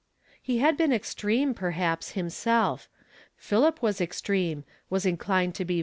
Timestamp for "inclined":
5.05-5.53